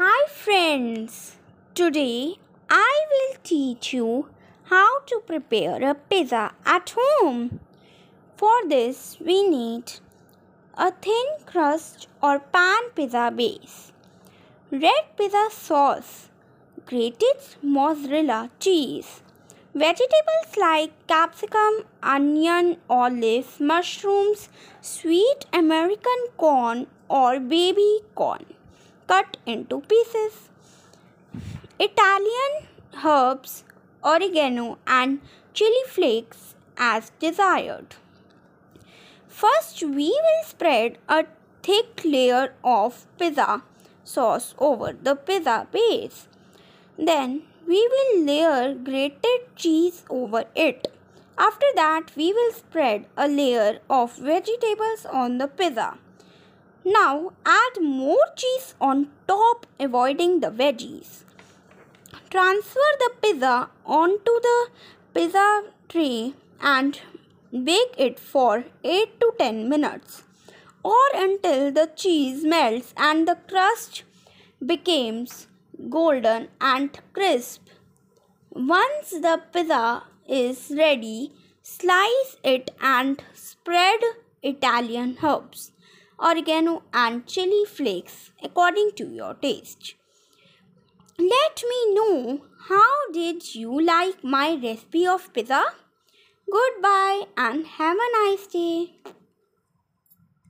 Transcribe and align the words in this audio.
Hi 0.00 0.26
friends, 0.30 1.38
today 1.74 2.34
I 2.70 2.90
will 3.12 3.36
teach 3.42 3.92
you 3.92 4.28
how 4.72 5.00
to 5.06 5.20
prepare 5.26 5.82
a 5.90 5.94
pizza 5.96 6.52
at 6.64 6.92
home. 6.96 7.58
For 8.36 8.58
this 8.68 9.16
we 9.18 9.38
need 9.48 9.94
a 10.74 10.92
thin 11.06 11.26
crust 11.46 12.06
or 12.22 12.38
pan 12.38 12.90
pizza 12.94 13.32
base, 13.34 13.90
red 14.70 15.08
pizza 15.16 15.48
sauce, 15.50 16.28
grated 16.86 17.40
mozzarella 17.60 18.50
cheese, 18.60 19.22
vegetables 19.74 20.56
like 20.56 20.92
capsicum, 21.08 21.80
onion, 22.04 22.76
olive, 22.88 23.58
mushrooms, 23.58 24.48
sweet 24.80 25.46
American 25.52 26.22
corn 26.36 26.86
or 27.08 27.40
baby 27.40 27.90
corn 28.14 28.46
cut 29.08 29.38
into 29.46 29.80
pieces. 29.80 30.50
Italian 31.80 32.52
herbs, 33.04 33.64
oregano, 34.04 34.78
and 34.86 35.20
chili 35.54 35.84
flakes 35.86 36.54
as 36.76 37.10
desired. 37.18 37.96
First, 39.28 39.82
we 39.82 40.10
will 40.26 40.44
spread 40.44 40.98
a 41.08 41.24
thick 41.62 42.02
layer 42.04 42.52
of 42.62 43.06
pizza 43.18 43.62
sauce 44.04 44.54
over 44.58 44.92
the 44.92 45.14
pizza 45.14 45.66
base. 45.70 46.26
Then, 46.98 47.42
we 47.66 47.80
will 47.92 48.24
layer 48.24 48.74
grated 48.74 49.54
cheese 49.54 50.02
over 50.10 50.44
it. 50.54 50.88
After 51.36 51.66
that, 51.76 52.10
we 52.16 52.32
will 52.32 52.52
spread 52.52 53.06
a 53.16 53.28
layer 53.28 53.78
of 53.88 54.16
vegetables 54.16 55.06
on 55.06 55.38
the 55.38 55.46
pizza. 55.46 55.98
Now 56.96 57.32
add 57.44 57.82
more 57.82 58.28
cheese 58.34 58.74
on 58.80 59.08
top 59.26 59.66
avoiding 59.78 60.40
the 60.40 60.50
veggies. 60.50 61.24
Transfer 62.30 62.88
the 63.00 63.10
pizza 63.22 63.68
onto 63.84 64.34
the 64.46 64.68
pizza 65.12 65.64
tray 65.90 66.32
and 66.62 66.98
bake 67.68 67.94
it 67.98 68.18
for 68.18 68.64
8 68.84 69.20
to 69.20 69.32
10 69.38 69.68
minutes 69.68 70.22
or 70.82 71.04
until 71.12 71.70
the 71.70 71.90
cheese 71.94 72.42
melts 72.42 72.94
and 72.96 73.28
the 73.28 73.36
crust 73.52 74.04
becomes 74.64 75.46
golden 75.90 76.48
and 76.58 77.00
crisp. 77.12 77.68
Once 78.50 79.10
the 79.10 79.42
pizza 79.52 80.04
is 80.26 80.72
ready, 80.74 81.32
slice 81.62 82.36
it 82.42 82.70
and 82.80 83.22
spread 83.34 84.00
Italian 84.42 85.18
herbs 85.22 85.72
oregano, 86.20 86.82
and 86.92 87.26
chili 87.26 87.64
flakes 87.64 88.30
according 88.42 88.92
to 88.96 89.08
your 89.08 89.34
taste. 89.34 89.94
Let 91.18 91.62
me 91.68 91.94
know 91.94 92.44
how 92.68 93.10
did 93.12 93.54
you 93.54 93.80
like 93.80 94.22
my 94.22 94.54
recipe 94.62 95.06
of 95.06 95.32
pizza? 95.32 95.64
Goodbye 96.50 97.24
and 97.36 97.66
have 97.66 97.96
a 97.96 98.12
nice 98.26 98.46
day. 98.46 98.97